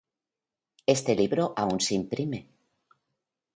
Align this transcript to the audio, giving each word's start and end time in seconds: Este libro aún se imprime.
Este 0.95 1.13
libro 1.21 1.43
aún 1.61 1.79
se 1.85 1.93
imprime. 2.01 2.39